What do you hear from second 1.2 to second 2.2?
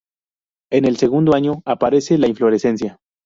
año aparece